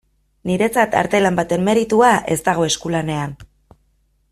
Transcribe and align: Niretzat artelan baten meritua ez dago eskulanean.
Niretzat 0.51 0.97
artelan 1.01 1.37
baten 1.41 1.67
meritua 1.67 2.15
ez 2.37 2.39
dago 2.49 2.67
eskulanean. 2.71 3.37